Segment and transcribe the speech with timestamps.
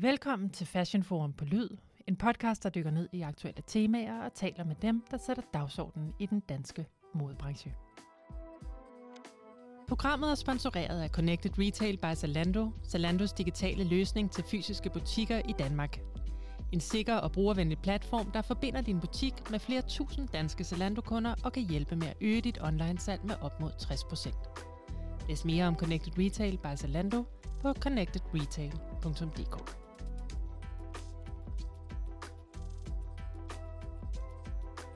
[0.00, 1.68] Velkommen til Fashion Forum på Lyd,
[2.06, 6.14] en podcast, der dykker ned i aktuelle temaer og taler med dem, der sætter dagsordenen
[6.18, 7.74] i den danske modebranche.
[9.88, 15.54] Programmet er sponsoreret af Connected Retail by Zalando, Zalandos digitale løsning til fysiske butikker i
[15.58, 16.00] Danmark.
[16.72, 21.52] En sikker og brugervenlig platform, der forbinder din butik med flere tusind danske Zalando-kunder og
[21.52, 25.28] kan hjælpe med at øge dit online-salg med op mod 60%.
[25.28, 27.24] Læs mere om Connected Retail by Zalando
[27.62, 29.85] på connectedretail.dk.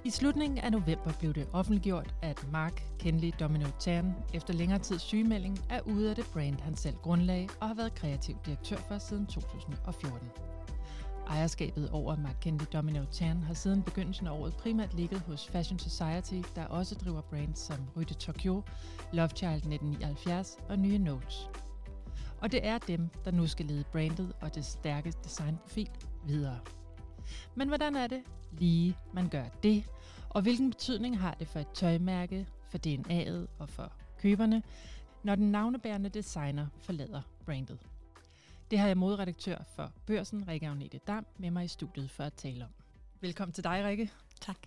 [0.04, 5.02] I slutningen af november blev det offentliggjort, at Mark Kenley Domino Tan efter længere tids
[5.02, 8.98] sygemelding er ude af det brand, han selv grundlagde og har været kreativ direktør for
[8.98, 10.28] siden 2014.
[11.26, 15.78] Ejerskabet over Mark Kenley Domino Tan har siden begyndelsen af året primært ligget hos Fashion
[15.78, 18.62] Society, der også driver brands som Rue Tokyo,
[19.12, 21.50] Lovechild 1979 og Nye Notes.
[22.40, 25.90] Og det er dem, der nu skal lede brandet og det stærke designprofil
[26.26, 26.58] videre.
[27.54, 29.84] Men hvordan er det lige, man gør det?
[30.28, 34.62] Og hvilken betydning har det for et tøjmærke, for DNA'et og for køberne,
[35.22, 37.78] når den navnebærende designer forlader brandet?
[38.70, 42.34] Det har jeg modredaktør for Børsen, Rikke Agnete Dam, med mig i studiet for at
[42.34, 42.70] tale om.
[43.20, 44.10] Velkommen til dig, Rikke.
[44.40, 44.58] Tak.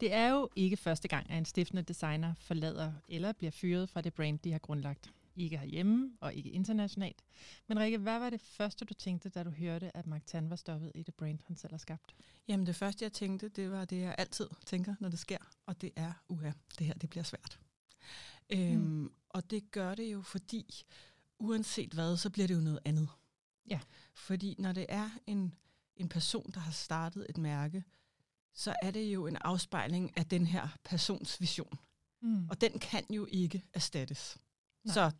[0.00, 4.00] Det er jo ikke første gang, at en stiftende designer forlader eller bliver fyret fra
[4.00, 5.10] det brand, de har grundlagt.
[5.36, 7.22] Ikke herhjemme og ikke internationalt.
[7.66, 10.56] Men Rikke, hvad var det første, du tænkte, da du hørte, at Mark Tan var
[10.56, 12.14] stoppet i det brand, han selv har skabt?
[12.48, 15.38] Jamen det første, jeg tænkte, det var det, jeg altid tænker, når det sker.
[15.66, 17.58] Og det er, uha, det her, det bliver svært.
[18.50, 18.58] Mm.
[18.58, 20.84] Øhm, og det gør det jo, fordi
[21.38, 23.08] uanset hvad, så bliver det jo noget andet.
[23.70, 23.80] Ja.
[24.14, 25.54] Fordi når det er en,
[25.96, 27.84] en person, der har startet et mærke,
[28.54, 31.78] så er det jo en afspejling af den her persons vision.
[32.22, 32.48] Mm.
[32.48, 34.38] Og den kan jo ikke erstattes.
[34.84, 34.94] Nej.
[34.94, 35.10] Så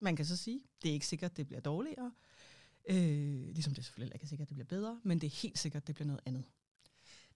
[0.00, 2.12] man kan så sige, det er ikke sikkert, det bliver dårligere.
[2.88, 5.86] Øh, ligesom det selvfølgelig ikke er sikkert, det bliver bedre, men det er helt sikkert,
[5.86, 6.44] det bliver noget andet.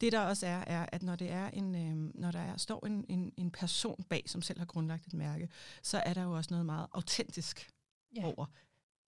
[0.01, 2.87] Det der også er, er, at når, det er en, øh, når der er, står
[2.87, 5.49] en, en, en person bag, som selv har grundlagt et mærke,
[5.83, 7.71] så er der jo også noget meget autentisk
[8.17, 8.25] Ja.
[8.27, 8.47] over,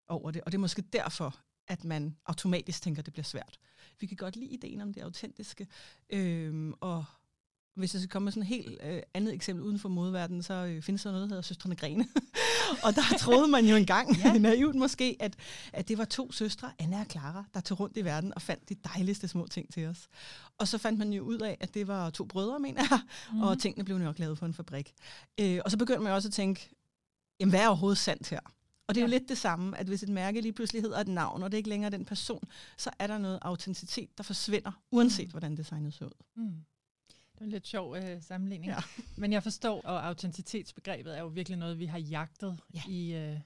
[0.09, 0.43] over det.
[0.43, 3.61] Og det er måske derfor, at man automatisk tænker, at det bliver svært.
[4.01, 5.67] Vi kan godt lide ideen om det autentiske,
[6.11, 7.05] øh, og
[7.77, 10.55] hvis jeg skal komme med sådan et helt øh, andet eksempel uden for modverdenen, så
[10.55, 12.09] øh, findes der noget, der hedder Søstrene Grene.
[12.85, 14.39] og der troede man jo engang, Ja.
[14.49, 15.37] naivt måske, at,
[15.73, 18.69] at det var to søstre, Anna og Clara, der tog rundt i verden og fandt
[18.69, 20.09] de dejligste små ting til os.
[20.59, 23.01] Og så fandt man jo ud af, at det var to brødre, mener jeg,
[23.33, 23.41] mm.
[23.43, 24.93] og tingene blev nok lavet på en fabrik.
[25.41, 26.71] Øh, og så begyndte man jo også at tænke,
[27.41, 28.41] jamen hvad er overhovedet sandt her?
[28.89, 29.19] Og det er jo Ja.
[29.19, 31.59] lidt det samme, at hvis et mærke lige pludselig hedder et navn, og det er
[31.59, 32.43] ikke længere den person,
[32.79, 35.31] så er der noget autenticitet, der forsvinder, uanset Mm.
[35.31, 36.11] hvordan designet ser ud.
[36.37, 36.53] Mm.
[37.35, 38.73] Det er en lidt sjov øh, sammenligning.
[38.73, 38.77] Ja.
[39.17, 42.83] Men jeg forstår, og autenticitetsbegrebet er jo virkelig noget, vi har jagtet Ja.
[42.89, 43.39] i øh,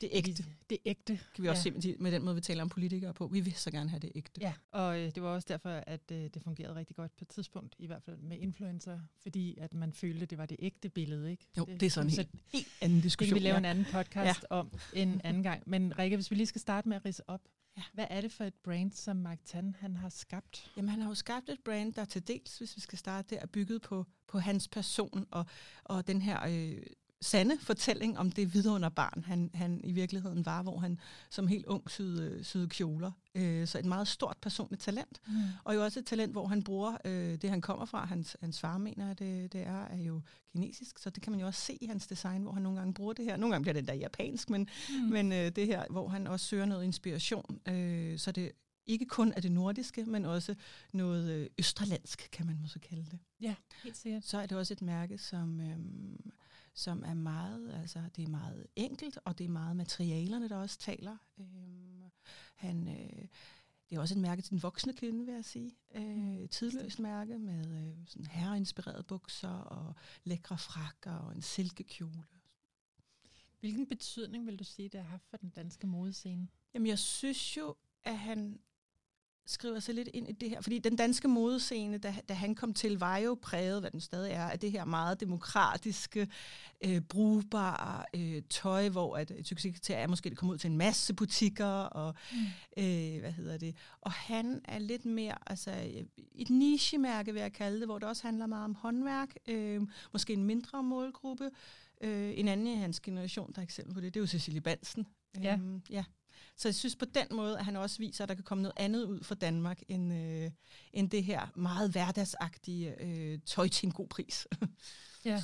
[0.00, 0.44] Det ægte.
[0.70, 1.20] Det ægte.
[1.34, 1.62] Kan vi også ja.
[1.62, 3.26] se med, de- med den måde, vi taler om politikere på.
[3.26, 4.40] Vi vil så gerne have det ægte.
[4.40, 7.28] Ja, og øh, det var også derfor, at øh, det fungerede rigtig godt på et
[7.28, 11.30] tidspunkt, i hvert fald med influencer, fordi at man følte, det var det ægte billede,
[11.30, 11.46] ikke?
[11.58, 13.34] Jo, det er sådan en helt, helt anden det diskussion.
[13.34, 13.58] kan vi lave ja.
[13.58, 14.56] en anden podcast ja.
[14.56, 15.62] om en anden gang.
[15.66, 17.40] Men Rikke, hvis vi lige skal starte med at rise op.
[17.76, 17.82] Ja.
[17.92, 20.70] Hvad er det for et brand, som Mark Tan han har skabt?
[20.76, 23.40] Jamen, han har jo skabt et brand, der til dels, hvis vi skal starte der,
[23.40, 25.46] er bygget på, på hans person og,
[25.84, 26.82] og den her øh,
[27.20, 30.98] sande fortælling om det vidunderbarn, han, han i virkeligheden var, hvor han
[31.30, 33.10] som helt ung syede, syede kjoler.
[33.34, 35.20] Øh, så et meget stort personligt talent.
[35.26, 35.34] Mm.
[35.64, 38.04] Og jo også et talent, hvor han bruger øh, det, han kommer fra.
[38.06, 40.20] Hans, hans far mener, at det, det er, er jo
[40.52, 42.94] kinesisk, så det kan man jo også se i hans design, hvor han nogle gange
[42.94, 43.36] bruger det her.
[43.36, 44.94] Nogle gange bliver det der japansk, men, Mm.
[44.94, 47.60] men øh, det her, hvor han også søger noget inspiration.
[47.68, 48.52] Øh, så det
[48.86, 50.54] ikke kun er det nordiske, men også
[50.92, 53.18] noget øh, østerlandsk, kan man måske kalde det.
[53.40, 53.54] Ja,
[53.84, 54.24] helt sikkert.
[54.26, 56.30] Så er det også et mærke, som, øhm,
[56.76, 60.78] som er meget, altså det er meget enkelt, og det er meget materialerne, der også
[60.78, 61.16] taler.
[61.38, 62.02] Øhm,
[62.54, 63.28] han, øh,
[63.90, 65.76] det er også et mærke til den voksne kvinde, vil jeg sige.
[65.94, 69.94] Øh, et tidløst mærke med øh, sådan herreinspirerede bukser og
[70.24, 72.24] lækre frakker og en silkekjole.
[73.60, 76.48] Hvilken betydning vil du sige, det har haft for den danske modescene?
[76.74, 78.60] Jamen, jeg synes jo, at han
[79.46, 80.60] skriver sig lidt ind i det her.
[80.60, 84.32] Fordi den danske modescene, da, da han kom til, var jo præget, hvad den stadig
[84.32, 86.28] er, af det her meget demokratiske,
[86.84, 90.76] øh, brugbare øh, tøj, hvor at et succeskriterie er måske, det kommer ud til en
[90.78, 92.38] masse butikker, og Mm.
[92.84, 93.76] øh, hvad hedder det.
[94.00, 95.70] Og han er lidt mere, altså
[96.34, 99.82] et nichemærke, vil jeg kalde det, hvor det også handler meget om håndværk, øh,
[100.12, 101.50] måske en mindre målgruppe.
[102.00, 104.60] Øh, en anden i hans generation, der er eksempel på det, det er jo Cecilie
[104.60, 105.06] Bansen.
[105.42, 105.52] Ja.
[105.54, 106.04] Øhm, ja.
[106.56, 108.74] Så jeg synes på den måde, at han også viser, at der kan komme noget
[108.76, 110.50] andet ud for Danmark, end, øh,
[110.92, 114.46] end det her meget hverdagsagtige øh, tøj til en god pris.
[115.24, 115.42] Ja.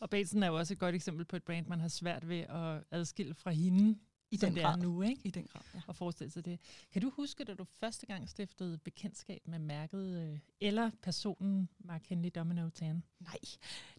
[0.00, 2.38] Og Bateson er jo også et godt eksempel på et brand, man har svært ved
[2.38, 3.98] at adskille fra hende.
[4.30, 4.72] I den det grad.
[4.72, 5.20] er nu, ikke?
[5.24, 5.80] I den grad, ja.
[5.88, 6.60] at forestille sig det.
[6.92, 12.04] Kan du huske, da du første gang stiftede bekendtskab med mærket, øh, eller personen Mark
[12.06, 13.02] Henley Domino Tan?
[13.20, 13.36] Nej,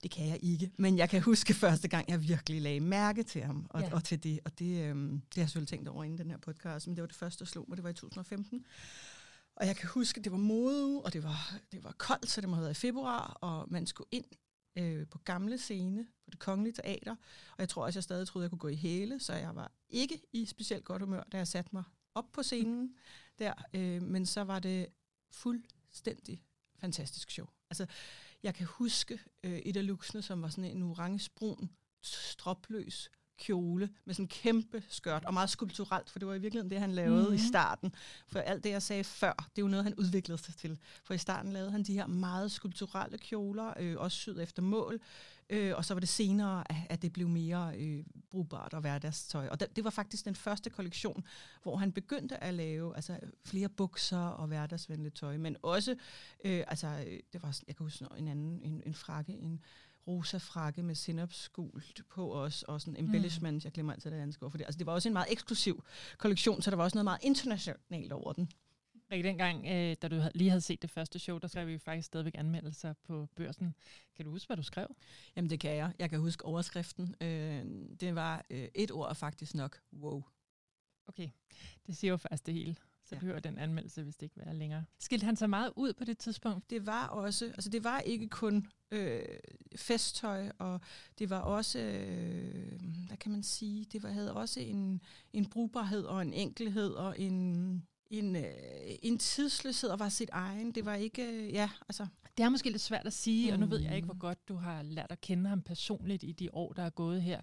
[0.04, 0.72] det kan jeg ikke.
[0.78, 3.94] Men jeg kan huske første gang, jeg virkelig lagde mærke til ham og, Ja.
[3.94, 4.40] og til det.
[4.46, 7.02] Og det, øhm, det har jeg selvfølgelig tænkt over inden den her podcast, men det
[7.02, 7.78] var det første, der slog mig.
[7.78, 8.66] Det var i 2015.
[9.56, 12.50] Og jeg kan huske, det var modeuge, og det var, det var koldt, så det
[12.50, 14.26] må have været i februar, og man skulle ind
[14.76, 17.16] øh, på gamle scene på det kongelige teater.
[17.52, 19.72] Og jeg tror også, jeg stadig troede, jeg kunne gå i hæle, så jeg var
[19.90, 21.84] ikke i specielt godt humør, da jeg satte mig
[22.16, 22.96] op på scenen
[23.40, 23.54] der.
[23.74, 24.88] Øh, men så var det
[25.32, 26.44] fuldstændig
[26.76, 27.48] fantastisk show.
[27.70, 27.86] Altså,
[28.44, 31.70] jeg kan huske øh, et af luksene, som var sådan en orange-brun,
[32.02, 36.72] stropløs kjole med sådan en kæmpe skørt, og meget skulpturelt, for det var i virkeligheden
[36.72, 37.34] det, han lavede mm.
[37.34, 37.48] i Mhm.
[37.48, 37.94] starten.
[38.28, 40.80] For alt det, jeg sagde før, det er jo noget, han udviklede sig til.
[41.04, 45.00] For i starten lavede han de her meget skulpturelle kjoler, øh, også syet efter mål,
[45.50, 49.48] øh, og så var det senere, at, at det blev mere øh, brugbart og hverdagstøj.
[49.48, 51.24] Og det, det var faktisk den første kollektion,
[51.64, 55.96] hvor han begyndte at lave altså, flere bukser og hverdagsvenligt tøj, men også,
[56.46, 59.60] øh, altså, øh, det var, jeg kan huske en anden, en, en frakke, en
[60.10, 63.62] rosa frakke med sinapsgult på os, og sådan embellishment, mm.
[63.64, 64.66] jeg glemmer altid det danske ord for det.
[64.66, 65.84] Altså, det var også en meget eksklusiv
[66.18, 68.52] kollektion, så der var også noget meget internationalt over den.
[69.12, 72.06] Rikke, dengang, øh, da du lige havde set det første show, der skrev vi faktisk
[72.06, 73.76] stadigvæk anmeldelser på børsen.
[74.16, 74.96] Kan du huske, hvad du skrev?
[75.36, 75.94] Jamen, det kan jeg.
[76.00, 77.16] Jeg kan huske overskriften.
[77.22, 77.66] Øh,
[78.00, 80.24] det var øh, et ord faktisk nok wow.
[81.08, 81.30] Okay,
[81.88, 82.76] det siger jo faktisk det hele.
[83.10, 83.20] Så Ja.
[83.20, 84.86] behøver den anmeldelse vist ikke være længere.
[85.00, 86.70] Skilte han sig meget ud på det tidspunkt?
[86.70, 89.22] Det var også, altså det var ikke kun øh,
[89.76, 90.82] festtøj, og
[91.20, 95.02] det var også, øh, hvad kan man sige, det var, havde også en,
[95.34, 98.44] en brugbarhed og en enkelhed og en, en, øh,
[99.02, 100.72] en tidsløshed og var sit egen.
[100.72, 102.08] Det var ikke, øh, ja, altså,
[102.38, 103.54] Det er måske lidt svært at sige, mm.
[103.54, 104.20] og nu ved jeg ikke, hvor Mm.
[104.20, 107.42] godt du har lært at kende ham personligt i de år, der er gået her.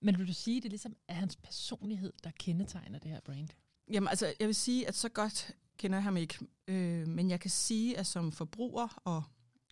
[0.00, 3.48] Men vil du sige, at det ligesom er hans personlighed, der kendetegner det her brand?
[3.90, 6.38] Jamen altså, jeg vil sige, at så godt kender jeg ham ikke,
[6.68, 9.22] øh, men jeg kan sige, at som forbruger og,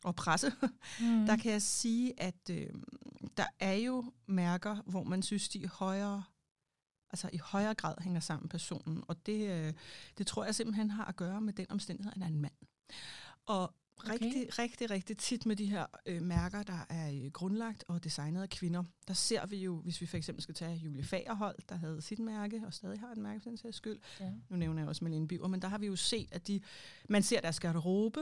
[0.05, 0.53] og presse,
[1.00, 1.26] Mm.
[1.26, 2.70] der kan jeg sige, at øh,
[3.37, 6.25] der er jo mærker, hvor man synes, de højere,
[7.11, 9.05] altså i højere grad hænger sammen med personen.
[9.09, 9.73] Og det, øh,
[10.19, 12.53] det tror jeg simpelthen har at gøre med den omstændighed, at han er en mand.
[13.47, 14.12] Og Okay.
[14.12, 18.43] rigtig, rigtig, rigtig tit med de her øh, mærker, der er øh, grundlagt og designet
[18.43, 21.77] af kvinder, der ser vi jo, hvis vi for eksempel skal tage Julie Fagerhold, der
[21.77, 24.31] havde sit mærke, og stadig har et mærke for den sags skyld, Ja.
[24.49, 26.61] nu nævner jeg også Malene Biver, men der har vi jo set, at de,
[27.09, 28.21] man ser deres garderobe,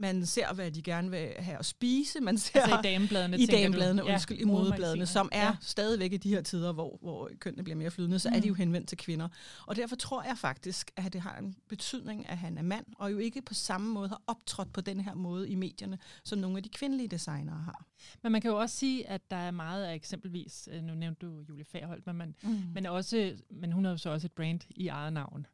[0.00, 3.46] man ser, hvad de gerne vil have at spise, man ser Altså i damebladene, i
[3.46, 3.62] tænker du?
[3.62, 5.46] damebladene, undskyld, i modebladene, som er Ja.
[5.46, 5.56] ja.
[5.60, 8.34] stadigvæk i de her tider, hvor, hvor kønnene bliver mere flydende, så mm.
[8.36, 9.28] er de jo henvendt til kvinder.
[9.66, 13.12] Og derfor tror jeg faktisk, at det har en betydning, at han er mand, og
[13.12, 16.56] jo ikke på samme måde har optrådt på den her måde i medierne, som nogle
[16.56, 17.84] af de kvindelige designere har.
[18.22, 21.26] Men man kan jo også sige, at der er meget af eksempelvis, øh, nu nævnte
[21.26, 22.62] du Julie Fairholdt, men, man, Mm.
[22.74, 25.46] men, også, men hun har jo så også et brand i eget navn.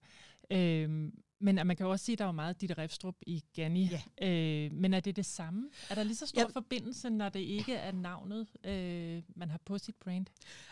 [0.51, 3.43] Øhm, men man kan jo også sige, at der er jo meget Ditte Refstrup i
[3.55, 3.91] Ganni.
[4.21, 4.29] Ja.
[4.29, 5.69] Øh, men er det det samme?
[5.91, 6.47] Er der lige så stor Ja.
[6.47, 10.27] forbindelse, når det ikke er navnet, øh, man har på sit brand?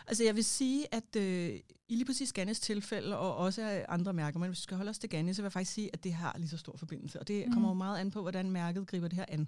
[0.07, 1.59] Altså jeg vil sige, at øh,
[1.89, 4.99] i lige præcis Gannes tilfælde, og også andre mærker, men hvis vi skal holde os
[4.99, 7.19] til Ganne, så vil jeg faktisk sige, at det har lige så stor forbindelse.
[7.19, 7.53] Og det Mhm.
[7.53, 9.47] kommer jo meget an på, hvordan mærket griber det her an.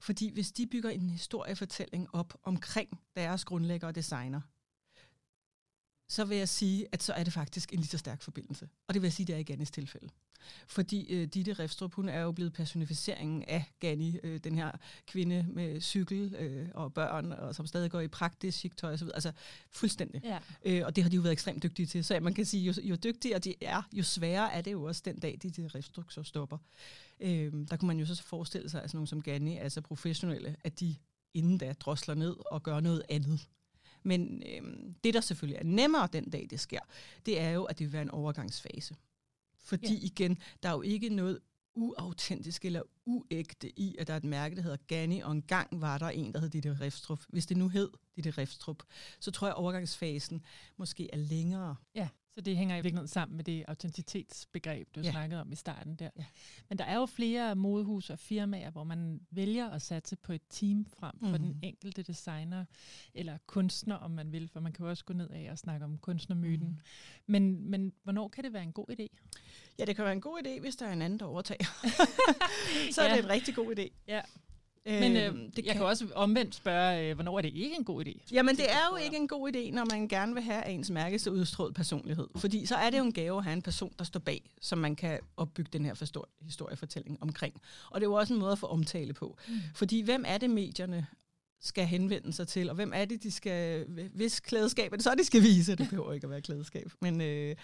[0.00, 4.40] Fordi hvis de bygger en historiefortælling op omkring deres grundlægger og designer,
[6.10, 8.68] så vil jeg sige, at så er det faktisk en lige så stærk forbindelse.
[8.88, 10.08] Og det vil jeg sige, det er i Gannis tilfælde.
[10.66, 14.70] Fordi øh, Ditte Refstrup, hun er jo blevet personificeringen af Ganni, øh, den her
[15.06, 19.08] kvinde med cykel øh, og børn, og som stadig går i praktisk chic tøj osv.
[19.14, 19.32] Altså
[19.70, 20.20] fuldstændig.
[20.24, 20.38] Ja.
[20.64, 22.04] Øh, og det har de jo været ekstremt dygtige til.
[22.04, 25.02] Så man kan sige, jo, jo dygtigere de er, jo sværere er det jo også
[25.04, 26.58] den dag, de Refstrup så stopper.
[27.20, 30.56] Øh, der kunne man jo så forestille sig, at sådan nogle som Ganni, altså professionelle,
[30.64, 30.96] at de
[31.34, 33.48] inden da drosler ned og gør noget andet.
[34.02, 36.80] Men øhm, det, der selvfølgelig er nemmere den dag, det sker,
[37.26, 38.96] det er jo, at det vil være en overgangsfase.
[39.58, 40.00] Fordi Ja.
[40.06, 41.40] igen, der er jo ikke noget
[41.74, 45.98] uautentisk eller uægte i, at der er et mærke, der hedder Ganni, og engang var
[45.98, 47.20] der en, der hed Ditte Refstrup.
[47.28, 48.82] Hvis det nu hed Ditte Refstrup,
[49.20, 50.42] så tror jeg, at overgangsfasen
[50.76, 51.76] måske er længere.
[51.94, 55.10] Ja, så det hænger i virkeligheden sammen med det autenticitetsbegreb, du Ja.
[55.10, 56.10] snakkede om i starten der.
[56.18, 56.24] Ja.
[56.68, 60.42] Men der er jo flere modehus og firmaer, hvor man vælger at satse på et
[60.50, 61.58] team frem for den Mhm.
[61.62, 62.64] enkelte designer,
[63.14, 65.84] eller kunstner, om man vil, for man kan jo også gå ned af og snakke
[65.84, 66.68] om kunstnermyten.
[66.68, 66.78] Mhm.
[67.26, 69.06] Men, men hvornår kan det være en god idé?
[69.78, 71.64] Ja, det kan være en god idé, hvis der er en anden, der overtager.
[72.94, 73.16] så er Ja.
[73.16, 73.88] det en rigtig god idé.
[74.08, 74.20] Ja.
[74.86, 78.04] Men øh, det jeg kan også omvendt spørge, øh, hvornår er det ikke en god
[78.04, 78.12] idé?
[78.32, 81.32] Jamen, det er jo ikke en god idé, når man gerne vil have ens mærkeste
[81.32, 82.28] udstrålet personlighed.
[82.36, 84.78] Fordi så er det jo en gave at have en person, der står bag, som
[84.78, 87.54] man kan opbygge den her forstå- historiefortælling omkring.
[87.90, 89.38] Og det er jo også en måde at få omtale på.
[89.48, 89.54] Mm.
[89.74, 91.06] Fordi hvem er det, medierne
[91.60, 95.14] skal henvende sig til, og hvem er det, de skal, hvis klædeskab er det så,
[95.14, 95.76] de skal vise.
[95.76, 96.92] Det behøver ikke at være klædeskab.
[97.00, 97.56] Men, øh,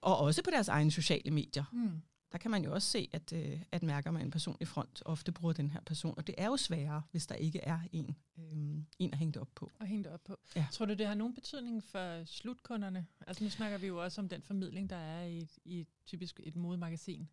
[0.00, 1.64] og også på deres egne sociale medier.
[1.72, 1.90] Mm.
[2.32, 5.32] Der kan man jo også se, at, øh, at mærker med en personlig front ofte
[5.32, 6.14] bruger den her person.
[6.16, 9.42] Og det er jo sværere, hvis der ikke er en, øh, en at hænge det
[9.42, 9.72] op på.
[9.80, 10.36] Og hænge det op på.
[10.56, 10.66] Ja.
[10.72, 13.06] Tror du, det har nogen betydning for slutkunderne?
[13.26, 16.56] Altså nu snakker vi jo også om den formidling, der er i, i typisk et
[16.56, 17.28] modemagasin.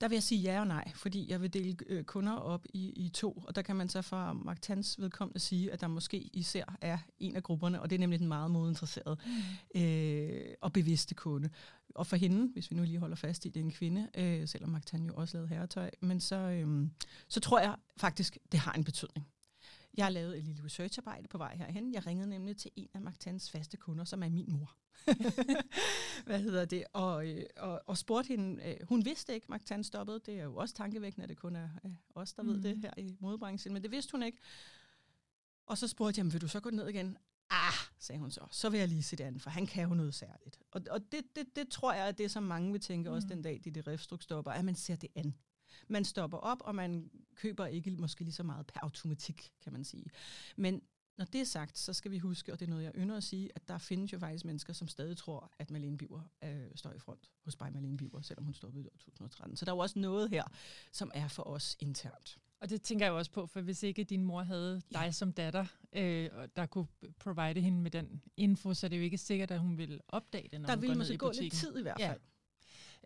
[0.00, 2.88] Der vil jeg sige ja og nej, fordi jeg vil dele øh, kunder op i,
[2.88, 6.76] i to, og der kan man så fra Marktans vedkommende sige, at der måske især
[6.80, 9.16] er en af grupperne, og det er nemlig den meget modinteresserede
[9.74, 9.80] mm.
[9.80, 11.50] øh, og bevidste kunde.
[11.94, 14.48] Og for hende, hvis vi nu lige holder fast i, det er en kvinde, øh,
[14.48, 16.88] selvom Marktan jo også lavede herretøj, men så, øh,
[17.28, 19.26] så tror jeg faktisk, det har en betydning.
[19.96, 21.94] Jeg har lavet et lille researcharbejde på vej herhen.
[21.94, 24.76] Jeg ringede nemlig til en af Magtans faste kunder, som er min mor.
[26.26, 26.84] Hvad hedder det?
[26.92, 30.20] Og, øh, og, og spurgte hende, øh, hun vidste ikke, Magtan stoppede.
[30.26, 32.48] Det er jo også tankevækkende, at det kun er øh, os, der mm.
[32.48, 34.38] ved det her i modebranchen, men det vidste hun ikke.
[35.66, 37.18] Og så spurgte jeg, vil du så gå ned igen?
[37.50, 39.94] Ah, sagde hun så, så vil jeg lige se det andet, for han kan jo
[39.94, 40.58] noget særligt.
[40.70, 43.16] Og, og det, det, det tror jeg er det, som mange vil tænke mm.
[43.16, 45.34] også den dag, de det rifstruk stopper, at man ser det an.
[45.88, 49.84] Man stopper op, og man køber ikke måske lige så meget per automatik, kan man
[49.84, 50.06] sige.
[50.56, 50.82] Men
[51.18, 53.24] når det er sagt, så skal vi huske, og det er noget, jeg ynder at
[53.24, 56.92] sige, at der findes jo faktisk mennesker, som stadig tror, at Malene Biver øh, står
[56.92, 59.56] i front hos bare Malene Biver, selvom hun stoppede i 2013.
[59.56, 60.44] Så der er jo også noget her,
[60.92, 62.38] som er for os internt.
[62.60, 65.10] Og det tænker jeg også på, for hvis ikke din mor havde dig ja.
[65.10, 66.86] som datter, øh, og der kunne
[67.18, 70.48] provide hende med den info, så er det jo ikke sikkert, at hun ville opdage
[70.52, 72.10] det, når der hun ville går ned i gå lidt tid i hvert fald.
[72.10, 72.35] Ja.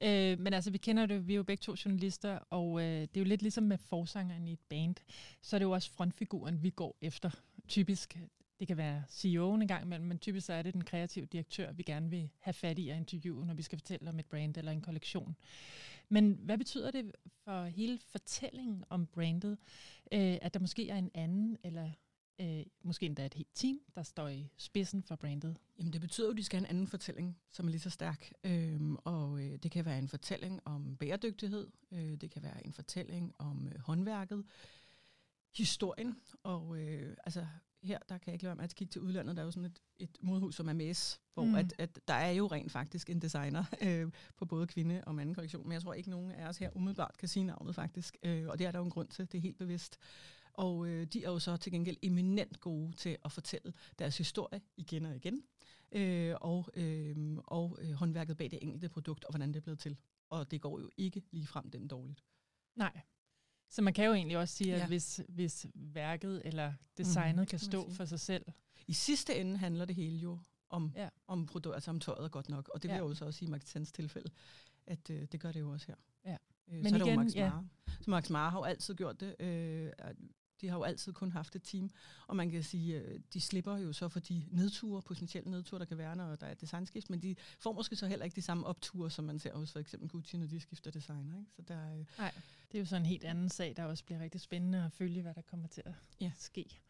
[0.02, 3.16] Øh, men altså, vi kender det, vi er jo begge to journalister, og øh, det
[3.16, 4.95] er jo lidt ligesom med forsangeren i et band.
[5.42, 7.30] Så er det jo også frontfiguren, vi går efter.
[7.69, 8.19] Typisk,
[8.59, 11.73] det kan være CEO'en en gang imellem, men typisk så er det den kreative direktør,
[11.73, 14.57] vi gerne vil have fat i at interviewe, når vi skal fortælle om et brand
[14.57, 15.37] eller en kollektion.
[16.09, 17.12] Men hvad betyder det
[17.45, 19.59] for hele fortællingen om brandet,
[20.12, 21.90] øh, at der måske er en anden eller
[22.40, 25.56] øh, måske endda et helt team, der står i spidsen for brandet?
[25.78, 27.90] Jamen det betyder jo, at de skal have en anden fortælling, som er lige så
[27.90, 28.32] stærk.
[28.44, 32.73] Øhm, og øh, det kan være en fortælling om bæredygtighed, øh, det kan være en
[32.73, 34.44] fortælling om øh, håndværket,
[35.56, 37.47] historien, og øh, altså
[37.82, 39.50] her, der kan jeg ikke lade være med at kigge til udlandet, der er jo
[39.50, 41.54] sådan et, et modhus som Hermes, hvor mm.
[41.54, 45.35] at, at der er jo rent faktisk en designer øh, på både kvinde- og manden
[45.35, 48.49] kollektion, men jeg tror ikke, nogen af os her umiddelbart kan sige navnet faktisk, øh,
[48.49, 49.99] og det er der jo en grund til, det er helt bevidst.
[50.52, 54.61] Og øh, de er jo så til gengæld eminent gode til at fortælle deres historie
[54.76, 55.42] igen og igen,
[55.92, 59.78] øh, og, øh, og øh, håndværket bag det enkelte produkt, og hvordan det er blevet
[59.78, 59.97] til.
[60.30, 62.25] Og det går jo ikke lige frem dem dårligt.
[62.76, 63.00] Nej.
[63.69, 64.87] Så man kan jo egentlig også sige, at ja.
[64.87, 68.47] hvis, hvis værket eller designet mm, kan stå for sig selv.
[68.87, 70.38] I sidste ende handler det hele jo
[70.71, 71.09] om, ja.
[71.26, 72.69] om produkt, altså om tøjet godt nok.
[72.69, 73.02] Og det vil ja.
[73.02, 74.30] jeg jo så også i Max tilfælde,
[74.87, 75.95] at øh, det gør det jo også her.
[76.25, 76.37] Ja.
[76.69, 77.52] Øh, Men så er igen, det jo Max ja.
[78.00, 79.37] Så Max Mara har jo altid gjort det.
[79.40, 79.92] Øh,
[80.61, 81.90] de har jo altid kun haft et team,
[82.26, 85.85] og man kan sige, øh, de slipper jo så for de nedture, potentielle nedture, der
[85.85, 88.67] kan være, når der er designskift, men de får måske så heller ikke de samme
[88.67, 91.38] opture, som man ser hos for eksempel Gucci, når de skifter designer.
[91.38, 91.50] Ikke?
[91.57, 92.33] Så der, øh, Nej,
[92.73, 95.23] det er jo så en helt anden sag, der også bliver rigtig spændende at følge,
[95.23, 96.33] hvad der kommer til at ja.
[96.38, 96.81] ske.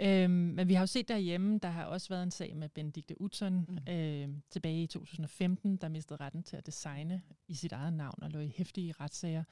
[0.00, 3.20] Øhm, men vi har jo set derhjemme, der har også været en sag med Benedikte
[3.20, 3.92] Utzon mm.
[3.92, 8.30] øhm, tilbage i 2015, der mistede retten til at designe i sit eget navn og
[8.30, 9.44] lå i hæftige retssager.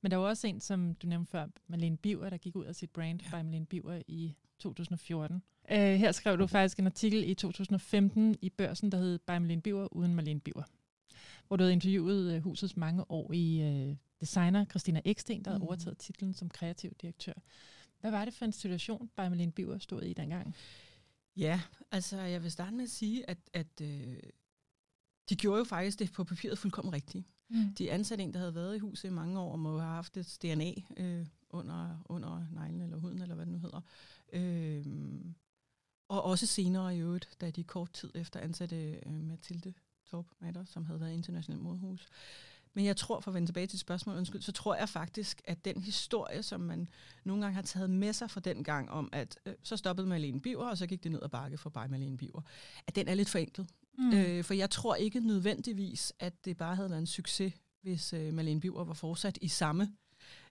[0.00, 2.74] Men der var også en, som du nævnte før, Malene Biver, der gik ud af
[2.74, 3.30] sit brand ja.
[3.30, 5.42] by Malene Biver i 2014.
[5.70, 9.62] Øh, her skrev du faktisk en artikel i 2015 i børsen, der hed By Malene
[9.62, 10.62] Biver uden Malene Biver,
[11.46, 15.54] hvor du havde interviewet øh, husets mange år i øh, designer Christina Eksten, der mm.
[15.54, 17.32] havde overtaget titlen som kreativ direktør.
[18.06, 20.54] Hvad var det for en situation, Bay Malene Biver stod i dengang?
[21.36, 21.60] Ja,
[21.90, 24.16] altså jeg vil starte med at sige, at, at øh,
[25.28, 27.26] de gjorde jo faktisk det på papiret fuldkommen rigtigt.
[27.48, 27.74] Mm.
[27.74, 30.16] De ansatte en, der havde været i huset i mange år, og må have haft
[30.16, 33.80] et DNA øh, under, under neglen eller huden, eller hvad det nu hedder.
[34.32, 34.86] Øh,
[36.08, 39.74] og også senere i øvrigt, da de kort tid efter ansatte øh, Mathilde
[40.10, 42.08] Torp Matter, som havde været internationalt modhus.
[42.76, 45.64] Men jeg tror, for at vende tilbage til spørgsmålet, undskyld, så tror jeg faktisk, at
[45.64, 46.88] den historie, som man
[47.24, 50.40] nogle gange har taget med sig fra den gang om, at øh, så stoppede Malene
[50.40, 52.40] Biver, og så gik det ned ad bakke for bare Malene Biver,
[52.86, 53.66] at den er lidt forenklet.
[53.98, 54.12] Mm.
[54.12, 57.52] Øh, for jeg tror ikke nødvendigvis, at det bare havde været en succes,
[57.82, 59.92] hvis øh, Malene Biver var fortsat i samme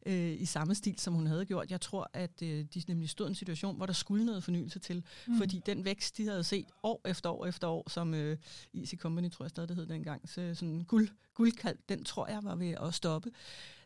[0.06, 1.72] øh, i samme stil, som hun havde gjort.
[1.72, 4.80] Jeg tror, at øh, de nemlig stod i en situation, hvor der skulle noget fornyelse
[4.80, 5.04] til.
[5.28, 5.38] Mm.
[5.38, 8.38] Fordi den vækst, de havde set år efter år efter år, som øh,
[8.74, 12.44] Easy Company, tror jeg stadig, det hed dengang, så sådan guld, guldkald, den tror jeg
[12.44, 13.32] var ved at stoppe.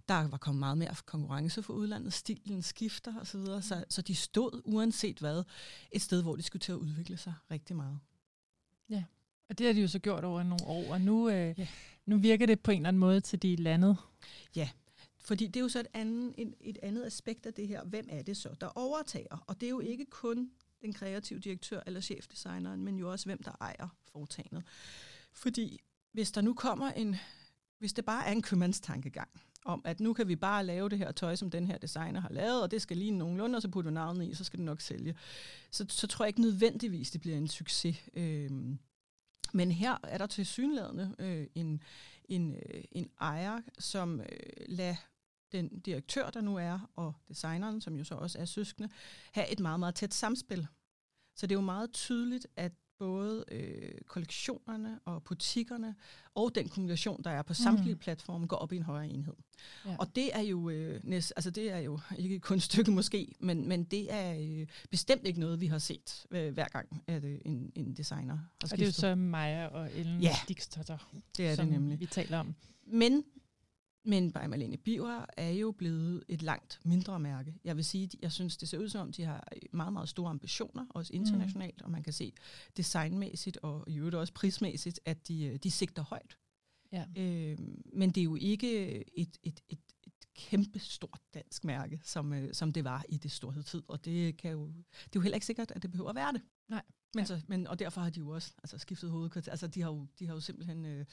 [0.09, 4.01] Der var kommet meget mere konkurrence for udlandet, stilen skifter osv., så, videre, så, så
[4.01, 5.43] de stod uanset hvad
[5.91, 7.99] et sted, hvor de skulle til at udvikle sig rigtig meget.
[8.89, 9.03] Ja,
[9.49, 11.67] og det har de jo så gjort over nogle år, og nu, øh, ja.
[12.05, 13.97] nu virker det på en eller anden måde til de landet.
[14.55, 14.69] Ja,
[15.21, 17.83] fordi det er jo så et andet, et, et andet aspekt af det her.
[17.83, 19.43] Hvem er det så, der overtager?
[19.47, 23.43] Og det er jo ikke kun den kreative direktør eller chefdesigneren, men jo også hvem,
[23.43, 24.63] der ejer foretagendet.
[25.33, 25.79] Fordi
[26.11, 27.15] hvis der nu kommer en,
[27.79, 29.29] hvis det bare er en købmandstankegang,
[29.65, 32.29] om at nu kan vi bare lave det her tøj, som den her designer har
[32.29, 34.65] lavet, og det skal lige nogenlunde, og så putter du navnet i, så skal det
[34.65, 35.15] nok sælge.
[35.71, 37.97] Så, så tror jeg ikke nødvendigvis, det bliver en succes.
[38.13, 38.79] Øhm,
[39.53, 41.81] men her er der til synlædende øh, en,
[42.29, 44.27] en, øh, en ejer, som øh,
[44.67, 44.95] lader
[45.51, 48.89] den direktør, der nu er, og designeren, som jo så også er søskende,
[49.31, 50.67] have et meget, meget tæt samspil.
[51.35, 55.95] Så det er jo meget tydeligt, at både øh, kollektionerne og butikkerne
[56.35, 57.99] og den kommunikation, der er på samtlige mm.
[57.99, 59.33] platforme, går op i en højere enhed.
[59.85, 59.95] Ja.
[59.99, 63.35] Og det er jo øh, næst, altså det er jo ikke kun et stykke måske,
[63.39, 67.23] men, men det er øh, bestemt ikke noget, vi har set øh, hver gang, at
[67.23, 68.71] øh, en, en designer har skiftet.
[68.71, 70.97] Og det er jo så Maja og Ellen ja, Dixtotter,
[71.37, 71.99] det er som det nemlig.
[71.99, 72.55] vi taler om.
[72.85, 73.23] Men
[74.05, 77.55] men by Malene Biver er jo blevet et langt mindre mærke.
[77.63, 80.29] Jeg vil sige, jeg synes, det ser ud som om, de har meget, meget store
[80.29, 81.85] ambitioner, også internationalt, mm.
[81.85, 82.33] og man kan se
[82.77, 86.37] designmæssigt og i øvrigt også prismæssigt, at de, de sigter højt.
[86.91, 87.05] Ja.
[87.17, 87.57] Øh,
[87.93, 92.53] men det er jo ikke et, et, et, et kæmpe stort dansk mærke, som, øh,
[92.53, 95.45] som det var i det storhedstid, og det, kan jo, det er jo heller ikke
[95.45, 96.41] sikkert, at det behøver at være det.
[96.69, 96.83] Nej.
[97.15, 99.51] Men, så, men, og derfor har de jo også altså, skiftet hovedkvarter.
[99.51, 101.05] Altså, de har jo, de har jo simpelthen øh,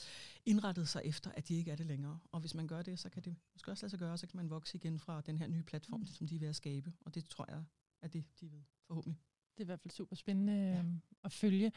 [0.46, 2.18] indrettet sig efter, at de ikke er det længere.
[2.32, 4.36] Og hvis man gør det, så kan det måske også lade sig gøre, så kan
[4.36, 6.06] man vokse igen fra den her nye platform, mm.
[6.06, 6.92] som de er ved at skabe.
[7.04, 7.64] Og det tror jeg
[8.02, 9.20] er det, de ved forhåbentlig.
[9.54, 10.78] Det er i hvert fald super spændende ja.
[10.78, 11.72] Øhm, at følge.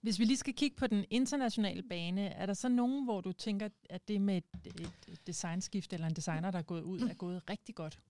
[0.00, 3.32] Hvis vi lige skal kigge på den internationale bane, er der så nogen, hvor du
[3.32, 7.14] tænker, at det med et, et designskift eller en designer, der er gået ud, er
[7.14, 8.00] gået rigtig godt?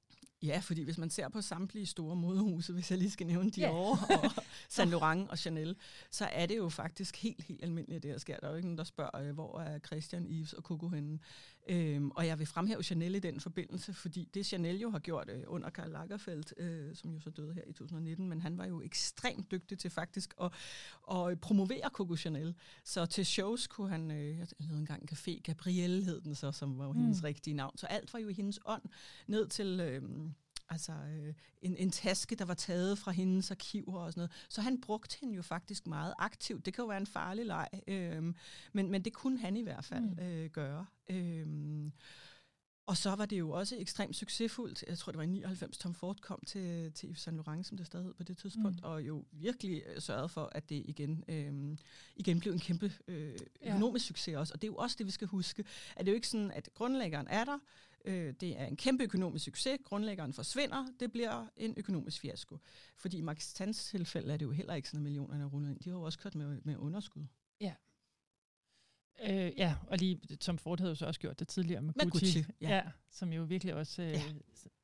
[0.42, 3.98] Ja, fordi hvis man ser på samtlige store modehuse, hvis jeg lige skal nævne Dior
[4.10, 4.24] yeah.
[4.24, 4.30] og
[4.68, 5.76] Saint Laurent og Chanel,
[6.10, 8.36] så er det jo faktisk helt, helt almindeligt, det der sker.
[8.36, 11.18] Der er jo ikke nogen, der spørger, øh, hvor er Christian, Yves og Coco henne.
[11.68, 15.30] Øhm, og jeg vil fremhæve Chanel i den forbindelse, fordi det Chanel jo har gjort
[15.30, 18.66] øh, under Karl Lagerfeldt, øh, som jo så døde her i 2019, men han var
[18.66, 20.52] jo ekstremt dygtig til faktisk at,
[21.16, 22.54] at promovere Coco Chanel.
[22.84, 26.52] Så til shows kunne han, øh, jeg lavede engang en café, Gabrielle hed den så,
[26.52, 26.98] som var jo mm.
[26.98, 27.78] hendes rigtige navn.
[27.78, 28.82] Så alt var jo i hendes ånd,
[29.26, 29.80] ned til...
[29.80, 30.02] Øh,
[30.70, 34.46] altså øh, en, en taske, der var taget fra hendes arkiver og sådan noget.
[34.48, 36.66] Så han brugte hende jo faktisk meget aktivt.
[36.66, 38.34] Det kan jo være en farlig leg, øh,
[38.72, 40.24] men, men det kunne han i hvert fald mm.
[40.24, 40.86] øh, gøre.
[41.10, 41.46] Øh,
[42.90, 44.84] og så var det jo også ekstremt succesfuldt.
[44.88, 47.76] Jeg tror, det var i 99, Tom Ford kom til, til Yves Saint Laurent, som
[47.76, 48.84] det stadig hed på det tidspunkt, mm.
[48.84, 51.78] og jo virkelig øh, sørgede for, at det igen, øh,
[52.16, 53.34] igen blev en kæmpe øh,
[53.66, 54.08] økonomisk ja.
[54.08, 54.54] succes også.
[54.54, 55.64] Og det er jo også det, vi skal huske,
[55.96, 57.58] at det er jo ikke sådan, at grundlæggeren er der,
[58.04, 62.58] øh, det er en kæmpe økonomisk succes, grundlæggeren forsvinder, det bliver en økonomisk fiasko.
[62.96, 65.70] Fordi i Max Tans tilfælde er det jo heller ikke sådan, at millionerne er rullet
[65.70, 65.80] ind.
[65.80, 67.24] De har jo også kørt med, med underskud.
[67.60, 67.74] Ja,
[69.28, 72.10] Øh, ja, og lige Tom Ford havde jo så også gjort det tidligere med, med
[72.10, 72.38] Gucci.
[72.38, 72.68] Gucci ja.
[72.68, 72.82] ja.
[73.10, 74.22] som jo virkelig også øh, ja.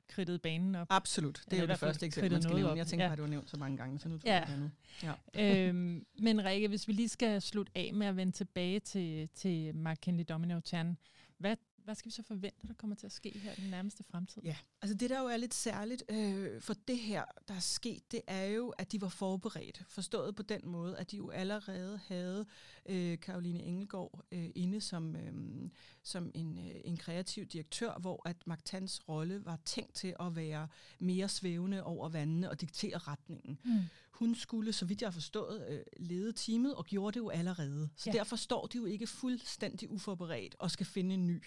[0.07, 0.87] kridtede banen op.
[0.89, 2.77] Absolut, det er jo det første eksempel, man skal nævne.
[2.77, 3.11] Jeg tænker ja.
[3.11, 4.39] at du har nævnt så mange gange, så nu tror ja.
[4.39, 5.11] jeg det nu.
[5.35, 5.67] Ja.
[5.67, 9.75] øhm, men Rikke, hvis vi lige skal slutte af med at vende tilbage til, til
[9.75, 10.97] Mark Kenley Domino Tern,
[11.37, 11.55] hvad
[11.87, 14.41] hvad skal vi så forvente, der kommer til at ske her i den nærmeste fremtid?
[14.43, 18.11] Ja, altså det der jo er lidt særligt øh, for det her, der er sket,
[18.11, 19.83] det er jo, at de var forberedt.
[19.87, 22.45] Forstået på den måde, at de jo allerede havde
[22.85, 25.69] øh, Karoline Engelgaard øh, inde som, øh,
[26.03, 30.67] som en, øh, en kreativ direktør, hvor at Magtans rolle var tænkt til at være
[30.99, 33.59] mere svævende over vandene og diktere retningen.
[33.65, 33.79] Mm.
[34.19, 37.89] Hun skulle, så vidt jeg har forstået, øh, lede teamet og gjorde det jo allerede.
[37.95, 38.17] Så ja.
[38.17, 41.43] derfor står de jo ikke fuldstændig uforberedt og skal finde en ny,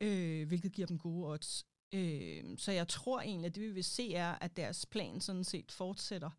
[0.00, 1.66] øh, hvilket giver dem gode odds.
[1.92, 5.44] Øh, så jeg tror egentlig, at det vi vil se er, at deres plan sådan
[5.44, 6.30] set fortsætter,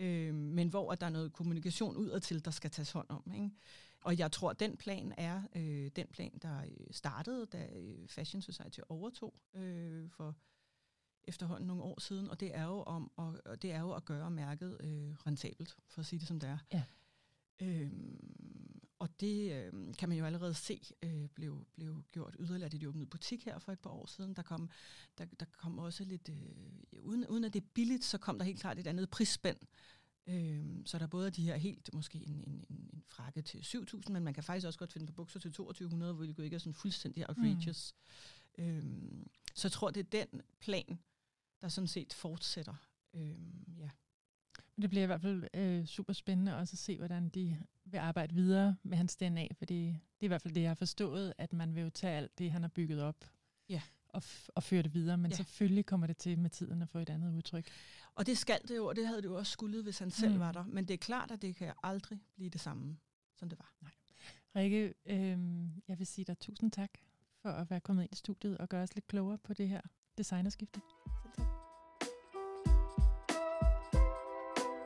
[0.00, 3.32] øh, men hvor at der er noget kommunikation udadtil, der skal tages hånd om.
[3.34, 3.50] Ikke?
[4.00, 8.08] Og jeg tror, at den plan er øh, den plan, der øh, startede, da øh,
[8.08, 10.36] Fashion Society overtog øh, for
[11.28, 14.30] efterhånden nogle år siden, og det er jo, om, og, det er jo at gøre
[14.30, 16.58] mærket øh, rentabelt, for at sige det som det er.
[16.72, 16.82] Ja.
[17.60, 22.80] Øhm, og det øh, kan man jo allerede se øh, blev, blev gjort yderligere, det
[22.80, 24.36] de åbnede butik her for et par år siden.
[24.36, 24.70] Der kom,
[25.18, 28.44] der, der kom også lidt, øh, uden, uden at det er billigt, så kom der
[28.44, 29.56] helt klart et andet prisspænd.
[30.26, 33.58] Øhm, så der er både de her helt, måske en, en, en, en frakke til
[33.58, 36.54] 7.000, men man kan faktisk også godt finde på bukser til 2.200, hvor det ikke
[36.54, 37.94] er sådan fuldstændig outrageous.
[38.58, 38.64] Mm.
[38.64, 40.98] Øhm, så jeg tror, det er den plan,
[41.64, 42.74] der sådan set fortsætter.
[43.14, 43.90] Øhm, ja.
[44.80, 48.34] Det bliver i hvert fald øh, super spændende også at se, hvordan de vil arbejde
[48.34, 51.52] videre med hans DNA, fordi det er i hvert fald det, jeg har forstået, at
[51.52, 53.24] man vil jo tage alt det, han har bygget op,
[53.68, 53.82] ja.
[54.08, 54.22] og,
[54.54, 55.36] og føre det videre, men ja.
[55.36, 57.68] selvfølgelig kommer det til med tiden at få et andet udtryk.
[58.14, 60.32] Og det skal det jo, og det havde det jo også skulle, hvis han selv
[60.32, 60.40] mm.
[60.40, 62.96] var der, men det er klart, at det kan aldrig blive det samme,
[63.34, 63.74] som det var.
[63.80, 63.92] Nej.
[64.56, 65.38] Rikke, øh,
[65.88, 66.90] jeg vil sige dig tusind tak
[67.42, 69.80] for at være kommet ind i studiet og gøre os lidt klogere på det her
[70.18, 70.80] designerskifte.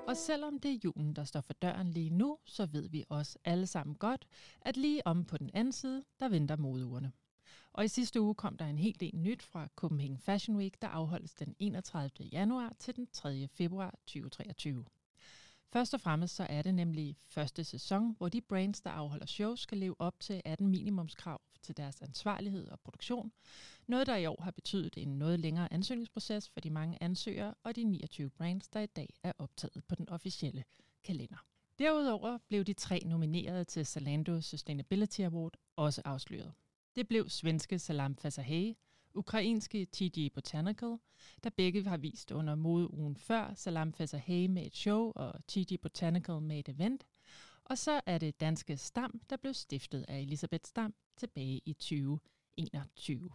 [0.08, 3.38] Og selvom det er julen, der står for døren lige nu, så ved vi også
[3.44, 4.26] alle sammen godt,
[4.60, 7.12] at lige om på den anden side, der venter modeugerne.
[7.72, 10.88] Og i sidste uge kom der en hel del nyt fra Copenhagen Fashion Week, der
[10.88, 12.10] afholdes den 31.
[12.32, 13.48] januar til den 3.
[13.48, 14.84] februar 2023.
[15.72, 19.60] Først og fremmest så er det nemlig første sæson, hvor de brands, der afholder shows,
[19.60, 23.32] skal leve op til 18 minimumskrav til deres ansvarlighed og produktion.
[23.86, 27.76] Noget, der i år har betydet en noget længere ansøgningsproces for de mange ansøgere og
[27.76, 30.64] de 29 brands, der i dag er optaget på den officielle
[31.04, 31.44] kalender.
[31.78, 36.52] Derudover blev de tre nomineret til Zalando Sustainability Award også afsløret.
[36.96, 38.74] Det blev svenske Salam Fasahay,
[39.18, 40.96] ukrainske TG Botanical,
[41.44, 46.40] der begge har vist under modeugen før Salam Fasahay med et show og TG Botanical
[46.40, 47.06] med et event.
[47.64, 53.30] Og så er det danske Stam, der blev stiftet af Elisabeth Stam tilbage i 2021.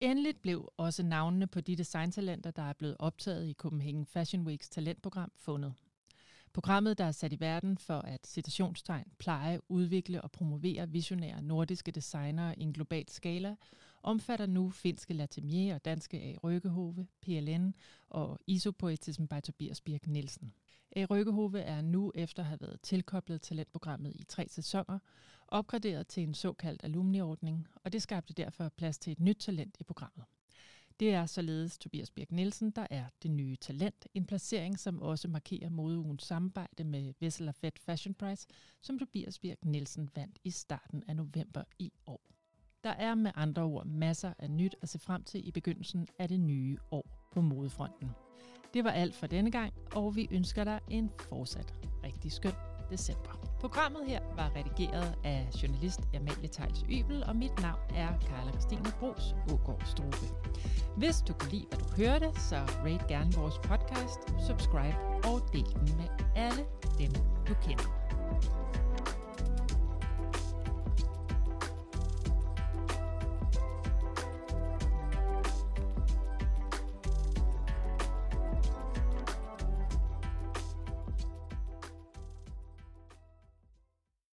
[0.00, 4.68] Endeligt blev også navnene på de designtalenter, der er blevet optaget i Copenhagen Fashion Weeks
[4.68, 5.74] talentprogram, fundet.
[6.52, 11.90] Programmet, der er sat i verden for at citationstegn pleje, udvikle og promovere visionære nordiske
[11.90, 13.56] designere i en global skala,
[14.02, 16.34] omfatter nu finske Latimier og danske A.
[16.44, 17.74] Røkkehove, PLN
[18.08, 20.52] og Isopoetism by Tobias Birk Nielsen.
[20.96, 21.04] A.
[21.10, 24.98] Røkkehove er nu efter at have været tilkoblet talentprogrammet i tre sæsoner,
[25.48, 29.84] opgraderet til en såkaldt alumniordning, og det skabte derfor plads til et nyt talent i
[29.84, 30.24] programmet.
[31.00, 34.06] Det er således Tobias Birk Nielsen, der er det nye talent.
[34.14, 38.46] En placering, som også markerer modeugens samarbejde med Vessel Fed Fashion Prize,
[38.80, 42.39] som Tobias Birk Nielsen vandt i starten af november i år.
[42.84, 46.28] Der er med andre ord masser af nyt at se frem til i begyndelsen af
[46.28, 48.10] det nye år på modefronten.
[48.74, 52.52] Det var alt for denne gang, og vi ønsker dig en fortsat rigtig skøn
[52.90, 53.30] december.
[53.60, 58.92] Programmet her var redigeret af journalist Amalie Tejls Ybel, og mit navn er Karla Christine
[59.00, 60.26] Bros Ågaard Strupe.
[60.96, 65.64] Hvis du kunne lide, hvad du hørte, så rate gerne vores podcast, subscribe og del
[65.64, 66.64] den med alle
[66.98, 67.12] dem,
[67.48, 68.00] du kender.